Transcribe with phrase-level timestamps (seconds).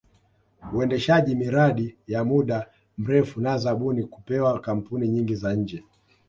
[0.73, 2.67] Uendeshaji miradi ya muda
[2.97, 5.83] mrefu na zabuni kupewa kampuni nyingi za nje